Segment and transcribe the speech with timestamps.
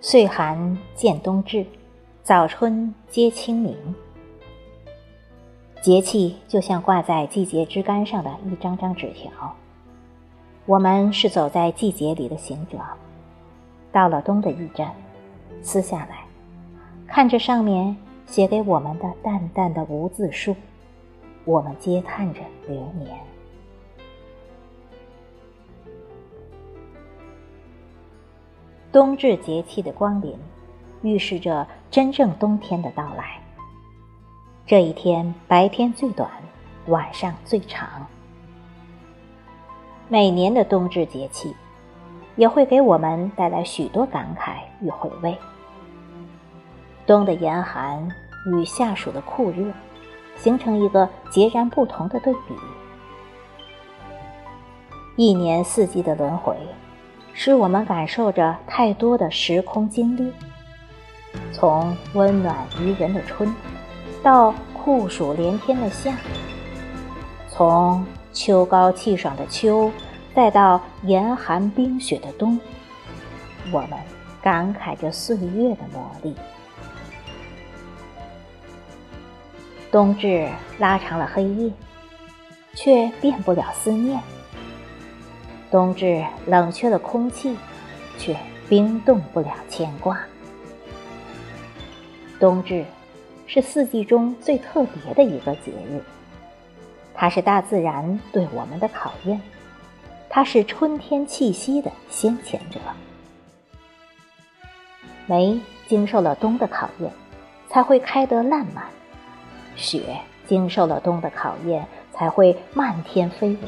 [0.00, 1.66] 岁寒见冬至，
[2.22, 3.76] 早春接清明。
[5.86, 9.30] 节气就像挂在季节枝干上的一张张纸条，
[10.64, 12.76] 我们是走在季节里的行者。
[13.92, 14.92] 到了冬的驿站，
[15.62, 16.24] 撕下来，
[17.06, 20.56] 看着上面写给我们的淡淡的无字书，
[21.44, 23.16] 我们嗟叹着流年。
[28.90, 30.36] 冬至节气的光临，
[31.02, 33.40] 预示着真正冬天的到来。
[34.66, 36.28] 这一天白天最短，
[36.86, 38.04] 晚上最长。
[40.08, 41.54] 每年的冬至节气，
[42.34, 45.38] 也会给我们带来许多感慨与回味。
[47.06, 48.08] 冬的严寒
[48.52, 49.72] 与夏暑的酷热，
[50.34, 52.56] 形成一个截然不同的对比。
[55.14, 56.56] 一年四季的轮回。
[57.38, 60.32] 使我们感受着太多的时空经历，
[61.52, 63.54] 从温暖宜人的春，
[64.22, 66.12] 到酷暑连天的夏；
[67.48, 69.90] 从秋高气爽的秋，
[70.34, 72.58] 再到严寒冰雪的冬。
[73.72, 73.90] 我们
[74.42, 76.34] 感慨着岁月的魔力。
[79.90, 81.72] 冬至拉长了黑夜，
[82.74, 84.20] 却变不了思念。
[85.70, 87.56] 冬至冷却了空气，
[88.18, 88.36] 却
[88.68, 90.18] 冰冻不了牵挂。
[92.38, 92.84] 冬至
[93.46, 96.02] 是四季中最特别的一个节日，
[97.14, 99.40] 它是大自然对我们的考验，
[100.28, 102.80] 它是春天气息的先遣者。
[105.26, 107.10] 梅经受了冬的考验，
[107.68, 108.84] 才会开得烂漫；
[109.76, 113.66] 雪经受了冬的考验，才会漫天飞舞。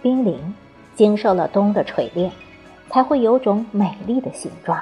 [0.00, 0.54] 冰凌
[0.94, 2.30] 经受了冬的锤炼，
[2.88, 4.80] 才会有种美丽的形状。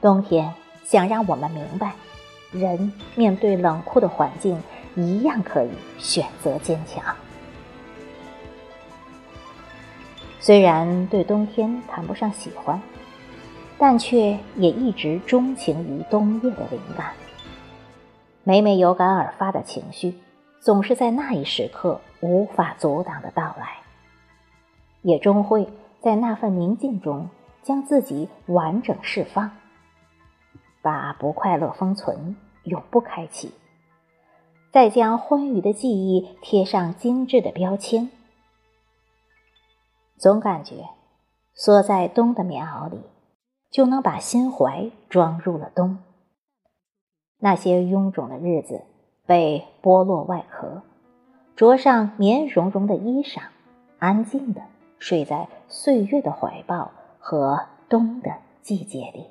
[0.00, 0.52] 冬天
[0.88, 1.92] 想让我们明白，
[2.50, 4.58] 人面对冷酷的环境，
[4.96, 5.68] 一样可以
[5.98, 7.04] 选择坚强。
[10.40, 12.80] 虽然对冬天谈不上喜欢，
[13.76, 17.12] 但却也一直钟情于冬夜的灵感。
[18.42, 20.14] 每每有感而发的情绪。
[20.60, 23.76] 总是在那一时刻无法阻挡的到来，
[25.02, 25.68] 也终会
[26.00, 27.28] 在那份宁静中
[27.62, 29.52] 将自己完整释放，
[30.82, 33.52] 把不快乐封存，永不开启，
[34.72, 38.10] 再将欢愉的记忆贴上精致的标签。
[40.16, 40.88] 总感觉
[41.54, 43.00] 缩在冬的棉袄里，
[43.70, 45.98] 就能把心怀装入了冬。
[47.38, 48.84] 那些臃肿的日子。
[49.28, 50.80] 被剥落外壳，
[51.54, 53.42] 着上棉绒绒的衣裳，
[53.98, 54.62] 安静的
[54.98, 59.26] 睡在岁月的怀抱和冬的季节里。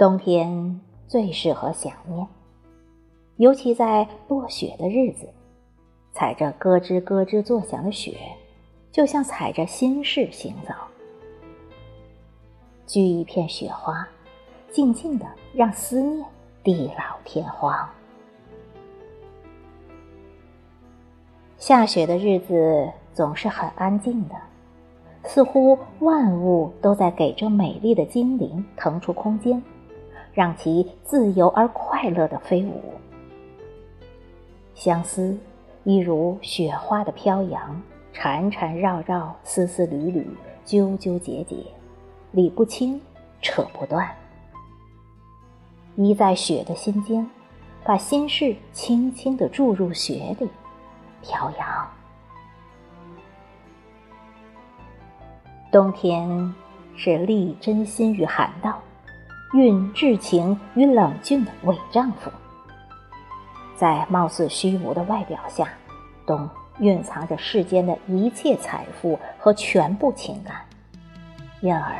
[0.00, 2.26] 冬天最适合想念，
[3.36, 5.28] 尤其在落雪的日子，
[6.14, 8.16] 踩着咯吱咯吱作响的雪，
[8.90, 10.72] 就像踩着心事行走。
[12.86, 14.08] 掬一片雪花。
[14.70, 16.24] 静静的让思念
[16.62, 17.86] 地老天荒。
[21.58, 24.34] 下雪的日子总是很安静的，
[25.24, 29.62] 似乎万物都在给这美丽的精灵腾出空间，
[30.32, 32.94] 让其自由而快乐的飞舞。
[34.74, 35.36] 相思，
[35.84, 37.82] 一如雪花的飘扬，
[38.12, 40.26] 缠缠绕绕，丝丝缕缕，
[40.64, 41.56] 纠纠结结，
[42.32, 43.00] 理不清，
[43.42, 44.08] 扯不断。
[45.96, 47.28] 依在雪的心间，
[47.84, 50.48] 把心事轻轻地注入雪里，
[51.20, 51.90] 飘扬。
[55.70, 56.54] 冬天
[56.96, 58.80] 是立真心与寒道，
[59.52, 62.30] 蕴至情与冷峻的伪丈夫。
[63.76, 65.68] 在貌似虚无的外表下，
[66.26, 66.48] 冬
[66.78, 70.56] 蕴藏着世间的一切财富和全部情感，
[71.60, 71.96] 因而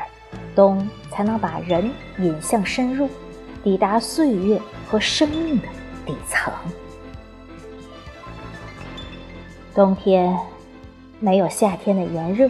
[0.55, 3.09] 冬才能把人引向深入。
[3.63, 5.67] 抵达岁月和生命的
[6.03, 6.51] 底层。
[9.75, 10.35] 冬天
[11.19, 12.49] 没有夏天的炎热，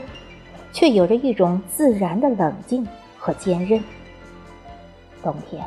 [0.72, 2.88] 却有着一种自然的冷静
[3.18, 3.84] 和坚韧。
[5.24, 5.64] 冬天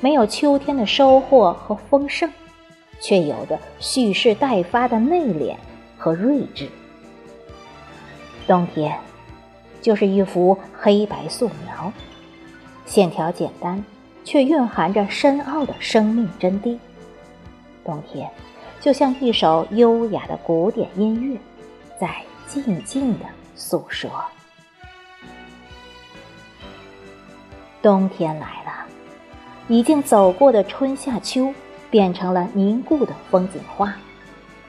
[0.00, 2.30] 没有秋天的收获和丰盛，
[3.00, 5.56] 却有着蓄势待发的内敛
[5.96, 6.68] 和睿智。
[8.46, 8.98] 冬天，
[9.80, 11.92] 就是一幅黑白素描，
[12.84, 13.84] 线条简单，
[14.24, 16.76] 却蕴含着深奥的生命真谛。
[17.84, 18.28] 冬天，
[18.80, 21.38] 就像一首优雅的古典音乐，
[22.00, 24.10] 在静静的诉说。
[27.80, 28.61] 冬天来，
[29.72, 31.50] 已经走过的春夏秋，
[31.90, 33.94] 变成了凝固的风景画。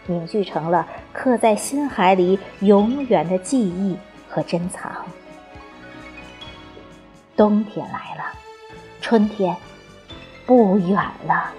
[0.06, 3.98] 凝聚成了刻在心海里永远的记忆
[4.30, 4.90] 和珍藏。
[7.36, 8.24] 冬天来了，
[9.02, 9.54] 春天
[10.46, 10.96] 不远
[11.28, 11.52] 了。